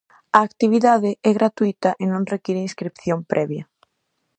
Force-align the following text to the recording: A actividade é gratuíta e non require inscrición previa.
A 0.37 0.39
actividade 0.49 1.11
é 1.29 1.31
gratuíta 1.39 1.91
e 2.01 2.05
non 2.11 2.29
require 2.33 2.65
inscrición 2.69 3.19
previa. 3.31 3.63